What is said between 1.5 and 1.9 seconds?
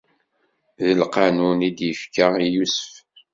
i